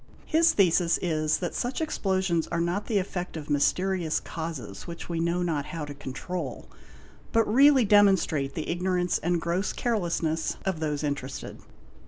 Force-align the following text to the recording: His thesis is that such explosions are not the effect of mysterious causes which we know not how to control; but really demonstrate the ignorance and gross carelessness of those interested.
His 0.25 0.53
thesis 0.53 0.97
is 0.99 1.37
that 1.37 1.53
such 1.53 1.79
explosions 1.79 2.47
are 2.47 2.59
not 2.59 2.87
the 2.87 2.97
effect 2.97 3.37
of 3.37 3.51
mysterious 3.51 4.19
causes 4.19 4.87
which 4.87 5.07
we 5.07 5.19
know 5.19 5.43
not 5.43 5.65
how 5.67 5.85
to 5.85 5.93
control; 5.93 6.67
but 7.31 7.45
really 7.47 7.85
demonstrate 7.85 8.55
the 8.55 8.67
ignorance 8.67 9.19
and 9.19 9.39
gross 9.39 9.71
carelessness 9.71 10.57
of 10.65 10.79
those 10.79 11.03
interested. 11.03 11.59